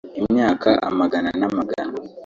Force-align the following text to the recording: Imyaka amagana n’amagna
Imyaka 0.29 0.69
amagana 0.89 1.29
n’amagna 1.39 1.81